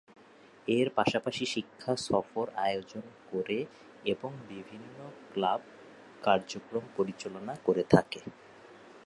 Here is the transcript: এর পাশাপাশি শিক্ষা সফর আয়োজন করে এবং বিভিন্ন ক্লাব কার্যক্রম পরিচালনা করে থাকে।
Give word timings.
এর 0.67 0.87
পাশাপাশি 0.95 1.43
শিক্ষা 1.45 1.93
সফর 2.07 2.45
আয়োজন 2.59 3.03
করে 3.31 3.59
এবং 4.05 4.31
বিভিন্ন 4.49 4.97
ক্লাব 5.33 5.61
কার্যক্রম 6.23 6.83
পরিচালনা 6.97 7.53
করে 7.63 7.83
থাকে। 7.89 8.21